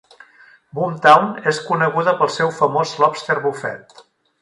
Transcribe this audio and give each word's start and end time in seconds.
Boomtown 0.77 1.29
és 1.53 1.61
coneguda 1.69 2.17
pel 2.25 2.35
seu 2.41 2.53
famós 2.63 2.99
Lobster 3.05 3.41
Buffet. 3.49 3.99